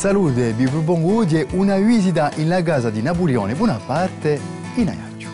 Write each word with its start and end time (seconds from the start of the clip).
Salute, 0.00 0.54
vi 0.54 0.64
propongo 0.66 1.16
oggi 1.16 1.46
una 1.50 1.76
visita 1.76 2.32
in 2.36 2.62
casa 2.64 2.88
di 2.88 3.02
Napoleone 3.02 3.54
Bonaparte 3.54 4.40
in 4.76 4.88
Ajaccio. 4.88 5.28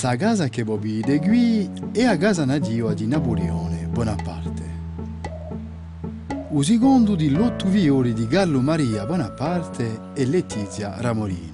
La 0.00 0.16
casa 0.16 0.48
che 0.48 0.62
voi 0.62 0.78
vedete 0.78 1.18
qui 1.18 1.70
è 1.92 2.06
la 2.06 2.16
casa 2.16 2.46
nativa 2.46 2.94
di 2.94 3.06
Napoleone 3.06 3.86
Bonaparte. 3.92 4.62
Il 6.52 6.64
secondo 6.64 7.14
di 7.14 7.28
l'otto 7.28 7.66
fiori 7.66 8.14
di 8.14 8.26
Gallo 8.26 8.62
Maria 8.62 9.04
Bonaparte 9.04 10.12
e 10.14 10.24
Letizia 10.24 10.94
Ramorino. 10.96 11.53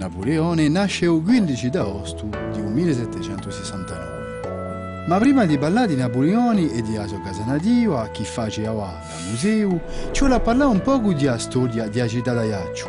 Napoleone 0.00 0.68
nasce 0.70 1.04
il 1.04 1.20
15 1.22 1.66
agosto 1.74 2.26
di 2.54 2.62
1769. 2.62 5.04
Ma 5.06 5.18
prima 5.18 5.44
di 5.44 5.58
parlare 5.58 5.88
di 5.88 5.96
Napoleone 5.96 6.72
e 6.72 6.80
di 6.80 6.96
Aso 6.96 7.20
Casanativa, 7.20 8.08
chi 8.08 8.24
faceva 8.24 8.86
al 8.86 9.28
museo, 9.28 9.78
ci 10.12 10.20
vuole 10.20 10.40
parlare 10.40 10.70
un 10.70 10.80
po' 10.80 10.96
di 11.12 11.30
storia 11.36 11.86
di 11.86 12.02
città 12.08 12.32
d'Ajaccio. 12.32 12.88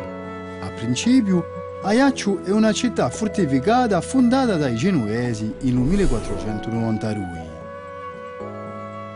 A 0.62 0.68
principio, 0.68 1.44
Ajaccio 1.82 2.42
è 2.44 2.50
una 2.50 2.72
città 2.72 3.10
fortificata 3.10 4.00
fondata 4.00 4.56
dai 4.56 4.76
genuesi 4.76 5.52
in 5.60 5.82
1492. 5.82 7.50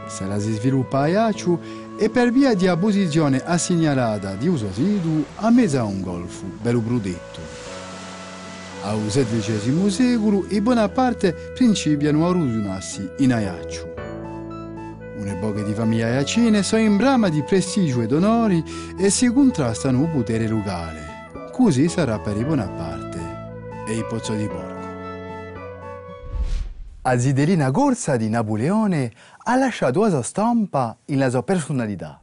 Se 0.06 0.26
la 0.26 0.38
si 0.38 0.52
sviluppa 0.52 1.00
Ajaccio 1.00 1.58
è 1.96 2.10
per 2.10 2.30
via 2.30 2.52
di 2.52 2.70
posizione 2.78 3.42
assegnalata 3.42 4.34
di 4.34 4.48
uso 4.48 4.70
sidu 4.70 5.24
a 5.36 5.48
mezzo 5.48 5.78
a 5.78 5.84
un 5.84 6.02
golfo, 6.02 6.44
bello 6.60 6.80
brudetto. 6.80 7.65
Al 8.86 9.00
XVI 9.00 9.90
secolo 9.90 10.46
i 10.50 10.60
Bonaparte 10.60 11.32
principiano 11.56 12.28
a 12.28 12.30
rudunarsi 12.30 13.10
in 13.18 13.32
Ajaccio. 13.32 13.92
Un'epoca 15.18 15.62
di 15.62 15.72
famiglia 15.72 16.06
iacine 16.06 16.62
sono 16.62 16.82
in 16.82 16.96
brama 16.96 17.28
di 17.28 17.42
prestigio 17.42 18.02
ed 18.02 18.12
onori 18.12 18.62
e 18.96 19.10
si 19.10 19.26
contrastano 19.32 20.02
il 20.02 20.10
potere 20.10 20.46
locale. 20.46 21.00
Così 21.50 21.88
sarà 21.88 22.20
per 22.20 22.36
i 22.36 22.44
Bonaparte 22.44 23.18
e 23.88 23.96
i 23.96 24.04
Pozzo 24.08 24.34
di 24.34 24.46
Borgo. 24.46 24.86
A 27.02 27.18
Zidelina 27.18 27.70
Gorsa 27.70 28.16
di 28.16 28.28
Napoleone 28.28 29.10
ha 29.36 29.56
lasciato 29.56 30.02
la 30.02 30.10
sua 30.10 30.22
stampa 30.22 30.98
e 31.04 31.16
la 31.16 31.28
sua 31.28 31.42
personalità. 31.42 32.20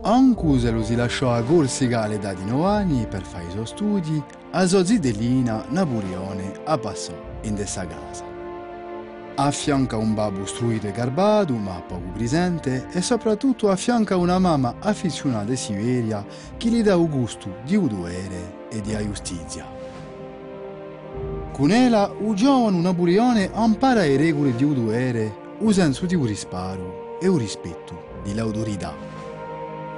Anche 0.00 0.58
se 0.60 0.70
lo 0.70 0.84
si 0.84 0.94
lasciò 0.94 1.32
a 1.32 1.42
Corsica 1.42 2.02
all'età 2.02 2.32
di 2.32 2.44
9 2.44 2.64
anni 2.66 3.06
per 3.08 3.22
fare 3.22 3.46
i 3.46 3.50
suoi 3.50 3.66
studi, 3.66 4.22
a 4.52 4.64
sua 4.64 4.84
zitellina 4.84 5.64
Napoleone 5.70 6.52
a 6.64 6.78
passò 6.78 7.12
in 7.42 7.56
questa 7.56 7.84
casa. 7.84 8.24
Affianca 9.34 9.96
un 9.96 10.14
babbo 10.14 10.46
struito 10.46 10.86
e 10.86 10.92
garbato, 10.92 11.52
ma 11.54 11.82
poco 11.86 12.10
presente, 12.12 12.86
e 12.92 13.02
soprattutto 13.02 13.70
affianca 13.70 14.16
una 14.16 14.38
mamma 14.38 14.76
affezionata 14.78 15.50
e 15.50 15.56
siveria 15.56 16.24
che 16.56 16.68
gli 16.68 16.82
dà 16.82 16.94
il 16.94 17.08
gusto 17.08 17.56
di 17.64 17.74
udere 17.74 18.66
e 18.70 18.80
di 18.80 18.96
giustizia. 19.04 19.66
Con 21.52 21.72
ella, 21.72 22.12
il 22.20 22.34
giovane 22.34 22.78
Napoleone 22.78 23.50
impara 23.52 24.02
le 24.02 24.16
regole 24.16 24.54
di 24.54 24.62
udere, 24.62 25.34
usando 25.58 26.06
di 26.06 26.14
un 26.14 26.24
risparo 26.24 27.18
e 27.20 27.26
un 27.26 27.38
rispetto 27.38 28.20
dell'autorità. 28.22 29.07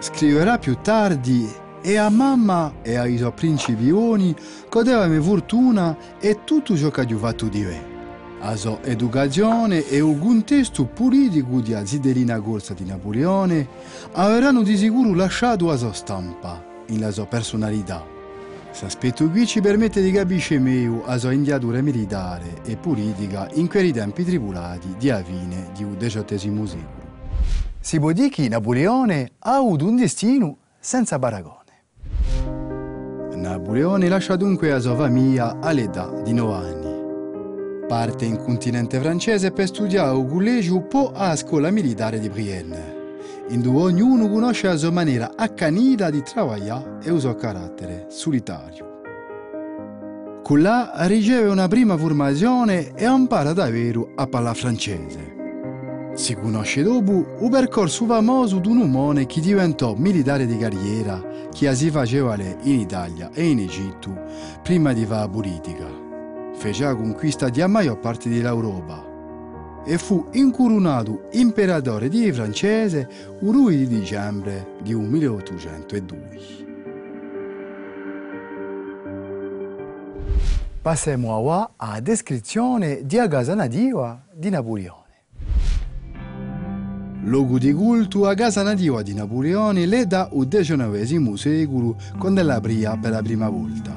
Scriverà 0.00 0.56
più 0.56 0.78
tardi 0.80 1.46
e 1.82 1.96
a 1.98 2.08
mamma 2.08 2.72
e 2.80 2.96
ai 2.96 3.18
suoi 3.18 3.32
principioni 3.32 4.34
godeva 4.70 5.06
fortuna 5.20 5.94
e 6.18 6.38
tutto 6.44 6.74
ciò 6.74 6.90
che 6.90 7.02
ha 7.02 7.16
fatto 7.18 7.48
di 7.48 7.60
me. 7.60 7.98
La 8.40 8.56
sua 8.56 8.82
educazione 8.82 9.86
e 9.86 9.98
il 9.98 10.18
contesto 10.18 10.86
politico 10.86 11.60
di 11.60 11.76
Ziderina 11.84 12.40
Corsa 12.40 12.72
di 12.72 12.86
Napoleone 12.86 13.68
avranno 14.12 14.62
di 14.62 14.78
sicuro 14.78 15.14
lasciato 15.14 15.66
la 15.66 15.76
sua 15.76 15.92
stampa, 15.92 16.64
la 16.86 17.10
sua 17.10 17.26
personalità. 17.26 18.02
Questo 18.68 18.86
aspetto 18.86 19.28
qui 19.28 19.46
ci 19.46 19.60
permette 19.60 20.00
di 20.00 20.12
capire 20.12 20.58
meglio 20.58 21.02
la 21.04 21.18
sua 21.18 21.32
indiatura 21.32 21.82
militare 21.82 22.62
e 22.64 22.78
politica 22.78 23.50
in 23.54 23.68
quei 23.68 23.92
tempi 23.92 24.24
tribulati 24.24 24.94
di 24.96 25.10
a 25.10 25.22
fine 25.22 25.72
del 25.76 25.96
XVIII 25.98 26.66
secolo. 26.66 26.99
Si 27.82 27.98
può 27.98 28.12
dire 28.12 28.28
che 28.28 28.46
Napoleone 28.46 29.32
ha 29.38 29.56
avuto 29.56 29.86
un 29.86 29.96
destino 29.96 30.58
senza 30.78 31.18
paragone. 31.18 31.58
Napoleone 33.34 34.06
lascia 34.06 34.36
dunque 34.36 34.68
la 34.68 34.80
sua 34.80 34.94
famiglia 34.94 35.58
all'età 35.60 36.12
di 36.22 36.34
9 36.34 36.54
anni. 36.54 37.86
Parte 37.88 38.26
in 38.26 38.36
continente 38.36 39.00
francese 39.00 39.50
per 39.50 39.66
studiare 39.66 40.10
al 40.10 40.26
collegio 40.26 40.82
po 40.82 41.10
a 41.14 41.34
scuola 41.36 41.70
militare 41.70 42.20
di 42.20 42.28
Brienne, 42.28 43.14
in 43.48 43.62
cui 43.62 43.80
ognuno 43.80 44.28
conosce 44.28 44.66
la 44.66 44.76
sua 44.76 44.90
maniera 44.90 45.32
accanita 45.34 46.10
di 46.10 46.22
lavorare 46.34 46.98
e 47.02 47.10
il 47.10 47.18
suo 47.18 47.34
carattere 47.34 48.06
solitario. 48.10 49.00
Con 50.42 50.60
là 50.60 50.92
riceve 51.06 51.48
una 51.48 51.66
prima 51.66 51.96
formazione 51.96 52.92
e 52.94 53.06
impara 53.06 53.54
davvero 53.54 54.12
a 54.16 54.26
parlare 54.26 54.58
francese. 54.58 55.39
Si 56.14 56.34
conosce 56.34 56.82
dopo 56.82 57.24
un 57.38 57.48
percorso 57.50 58.04
famoso 58.04 58.58
di 58.58 58.68
un 58.68 58.92
uomo 58.92 59.24
che 59.26 59.40
diventò 59.40 59.94
militare 59.94 60.44
di 60.44 60.56
carriera 60.56 61.22
che 61.52 61.74
si 61.74 61.90
faceva 61.90 62.36
in 62.36 62.80
Italia 62.80 63.30
e 63.32 63.48
in 63.48 63.60
Egitto 63.60 64.20
prima 64.62 64.92
di 64.92 65.04
fare 65.04 65.28
politica. 65.28 65.86
Fece 66.54 66.84
la 66.84 66.94
conquista 66.94 67.48
di 67.48 67.64
maggior 67.66 67.98
parte 67.98 68.28
dell'Europa 68.28 69.08
e 69.84 69.96
fu 69.98 70.26
incoronato 70.32 71.28
imperatore 71.32 72.08
di 72.08 72.30
francese 72.32 73.08
il 73.40 73.50
2 73.50 73.76
di 73.76 73.86
dicembre 73.88 74.76
di 74.82 74.94
1802. 74.94 76.68
Passiamo 80.82 81.32
ora 81.32 81.72
alla 81.76 82.00
descrizione 82.00 83.04
di 83.04 83.16
casa 83.28 83.54
nativa 83.54 84.22
di 84.32 84.48
Napoleone. 84.48 84.99
Luogo 87.22 87.58
di 87.58 87.72
culto 87.72 88.26
a 88.26 88.34
casa 88.34 88.62
nativa 88.62 89.02
di 89.02 89.14
Napoleone 89.14 89.86
le 89.86 90.06
da 90.06 90.28
il 90.32 90.48
XIX 90.48 91.34
secolo 91.34 91.96
quando 92.18 92.42
la 92.42 92.54
apria 92.56 92.96
per 92.96 93.10
la 93.10 93.22
prima 93.22 93.48
volta. 93.48 93.94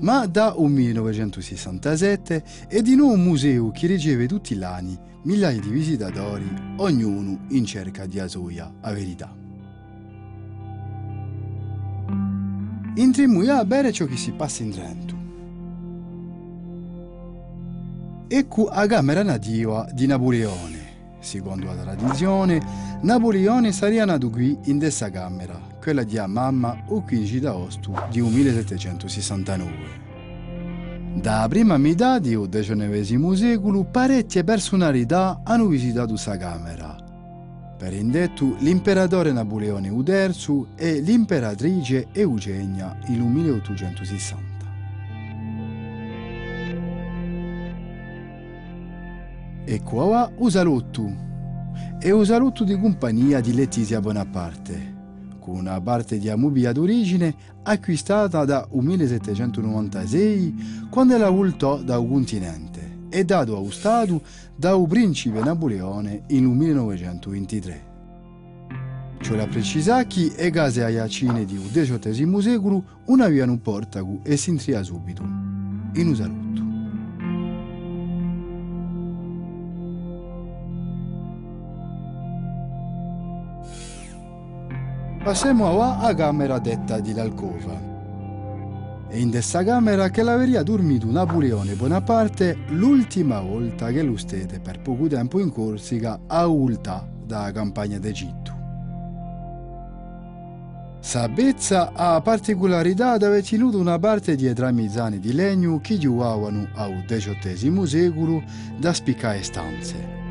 Ma 0.00 0.26
da 0.26 0.54
1967 0.58 2.44
è 2.68 2.82
di 2.82 2.94
nuovo 2.94 3.14
un 3.14 3.22
museo 3.22 3.70
che 3.70 3.86
riceve 3.86 4.26
tutti 4.26 4.54
gli 4.54 4.62
anni 4.62 4.98
migliaia 5.24 5.60
di 5.60 5.68
visitatori, 5.68 6.46
ognuno 6.76 7.46
in 7.50 7.64
cerca 7.64 8.06
di 8.06 8.18
Asoia, 8.18 8.70
a 8.80 8.92
verità. 8.92 9.34
Entriamo 12.96 13.40
a 13.52 13.64
bere 13.64 13.92
ciò 13.92 14.04
che 14.06 14.16
si 14.16 14.32
passa 14.32 14.62
in 14.62 14.70
Trento. 14.70 15.22
Ecco 18.28 18.68
la 18.68 18.86
camera 18.86 19.22
nativa 19.22 19.88
di 19.92 20.06
Napoleone. 20.06 20.73
Secondo 21.24 21.64
la 21.64 21.74
tradizione, 21.74 22.60
Napoleone 23.00 23.72
sarebbe 23.72 24.04
nato 24.04 24.28
qui 24.28 24.58
in 24.64 24.78
questa 24.78 25.08
camera, 25.08 25.58
quella 25.80 26.02
di 26.02 26.20
mamma 26.26 26.76
il 26.90 27.02
15 27.02 27.46
agosto 27.46 27.94
di 28.10 28.20
1769. 28.20 30.02
Da 31.14 31.46
prima 31.48 31.78
metà 31.78 32.18
del 32.18 32.46
XIX 32.50 33.32
secolo 33.32 33.84
parecchie 33.84 34.44
personalità 34.44 35.40
hanno 35.44 35.66
visitato 35.66 36.08
questa 36.08 36.36
camera. 36.36 36.94
Per 37.78 37.94
indetto 37.94 38.56
l'imperatore 38.58 39.32
Napoleone 39.32 39.88
III 39.88 40.66
e 40.76 41.00
l'imperatrice 41.00 42.08
Eugenia 42.12 42.98
nel 43.08 43.20
1860. 43.20 44.53
E 49.66 49.82
qua 49.82 50.30
un 50.36 50.50
saluto. 50.50 51.10
E 51.98 52.10
un 52.10 52.26
saluto 52.26 52.64
di 52.64 52.78
compagnia 52.78 53.40
di 53.40 53.54
Letizia 53.54 53.98
Bonaparte, 53.98 54.94
con 55.40 55.56
una 55.56 55.80
parte 55.80 56.18
di 56.18 56.28
amubia 56.28 56.70
d'origine 56.70 57.34
acquistata 57.62 58.44
da 58.44 58.68
1796 58.70 60.88
quando 60.90 61.16
la 61.16 61.30
voltò 61.30 61.78
da 61.78 61.98
un 61.98 62.10
continente 62.10 63.06
e 63.08 63.24
dato 63.24 63.56
allo 63.56 63.70
Stato 63.70 64.20
da 64.54 64.76
un 64.76 64.86
principe 64.86 65.40
Napoleone 65.40 66.24
in 66.28 66.44
1923. 66.44 67.92
Cioè 69.18 69.36
la 69.38 69.46
precisa 69.46 70.04
che 70.04 70.34
e 70.36 70.50
case 70.50 70.84
aiacine 70.84 71.46
di 71.46 71.56
XVIII 71.56 72.42
secolo 72.42 72.84
una 73.06 73.28
via 73.28 73.44
un 73.44 73.62
portago 73.62 74.18
e 74.24 74.36
si 74.36 74.50
intria 74.50 74.82
subito. 74.82 75.22
In 75.22 76.08
un 76.08 76.14
ora 85.26 85.98
alla 86.00 86.14
camera 86.14 86.58
detta 86.58 87.00
di 87.00 87.14
l'alcova. 87.14 87.92
e 89.08 89.18
in 89.18 89.30
questa 89.30 89.64
camera 89.64 90.10
che 90.10 90.22
l'averia 90.22 90.62
dormito 90.62 91.10
Napoleone 91.10 91.74
Bonaparte 91.74 92.58
l'ultima 92.68 93.40
volta 93.40 93.90
che 93.90 94.02
lo 94.02 94.18
stete 94.18 94.60
per 94.60 94.80
poco 94.80 95.06
tempo 95.06 95.40
in 95.40 95.50
Corsica 95.50 96.20
a 96.26 96.46
Ulta 96.46 97.08
da 97.24 97.50
campagna 97.52 97.98
d'Egitto. 97.98 98.52
Sabezza 101.00 101.92
ha 101.94 102.20
particolarità 102.20 103.16
di 103.16 103.24
aver 103.24 103.46
tenuto 103.46 103.78
una 103.78 103.98
parte 103.98 104.34
di 104.36 104.52
tramizzani 104.52 105.20
di 105.20 105.32
legno 105.32 105.80
che 105.80 105.96
giocavano 105.96 106.68
al 106.74 107.02
XVIII 107.06 107.86
secolo 107.86 108.42
da 108.78 108.92
spiccare 108.92 109.42
stanze. 109.42 110.23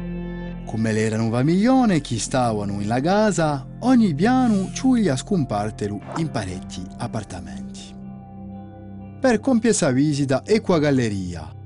Come 0.65 0.91
l'erano 0.91 1.29
famiglione 1.29 2.01
che 2.01 2.17
stavano 2.17 2.81
in 2.81 2.87
la 2.87 2.99
casa, 2.99 3.67
ogni 3.79 4.13
piano 4.13 4.71
ciuglia 4.73 5.15
scompartero 5.15 5.99
in 6.17 6.29
parecchi 6.29 6.83
appartamenti. 6.97 7.81
Per 9.19 9.39
compiere 9.39 9.75
questa 9.75 9.91
visita 9.91 10.43
e 10.43 10.61
qua 10.61 10.79
galleria 10.79 11.61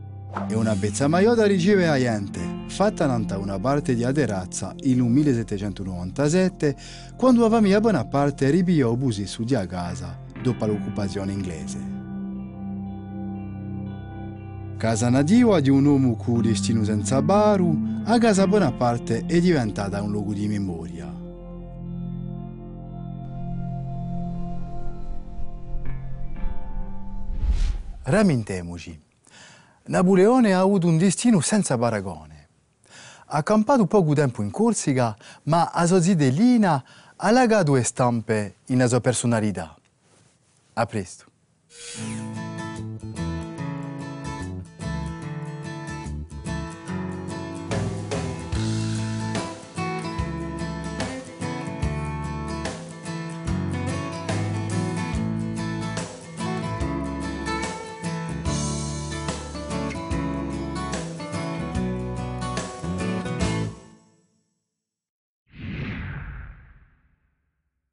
e 0.47 0.55
una 0.55 0.75
bezza 0.75 1.07
maiota 1.07 1.45
riceve 1.45 1.87
a 1.87 1.97
gente 1.97 2.65
fatta 2.67 3.07
nanta 3.07 3.37
una 3.37 3.57
parte 3.59 3.95
di 3.95 4.05
terrazza 4.13 4.75
in 4.83 4.99
1797 4.99 6.75
quando 7.15 7.41
la 7.41 7.49
famiglia 7.49 7.79
Bonaparte 7.79 8.49
ripiò 8.49 8.93
busi 8.95 9.25
su 9.25 9.43
di 9.43 9.55
a 9.55 9.65
casa 9.65 10.15
dopo 10.41 10.65
l'occupazione 10.65 11.31
inglese. 11.31 11.96
Casa 14.77 15.09
nativa 15.09 15.59
di 15.59 15.71
un 15.71 15.85
uomo 15.85 16.15
con 16.15 16.39
destino 16.39 16.83
senza 16.83 17.19
baru, 17.23 18.03
a 18.03 18.19
casa 18.19 18.45
Bonaparte 18.45 19.25
è 19.25 19.39
diventata 19.39 20.03
un 20.03 20.11
luogo 20.11 20.33
di 20.33 20.47
memoria. 20.47 21.11
Ramintemoci. 28.03 29.01
Napoleone 29.85 30.53
ha 30.53 30.59
avuto 30.59 30.85
un 30.85 30.99
destino 30.99 31.39
senza 31.39 31.75
paragone. 31.75 32.47
Ha 33.29 33.41
campato 33.41 33.87
poco 33.87 34.13
tempo 34.13 34.43
in 34.43 34.51
Corsica, 34.51 35.17
ma 35.43 35.71
a 35.71 35.87
sua 35.87 35.99
zidellina 35.99 36.83
ha 37.15 37.31
lagato 37.31 37.81
stampe 37.81 38.57
in 38.67 38.85
sua 38.87 39.01
personalità. 39.01 39.75
A 40.73 40.85
presto. 40.85 41.25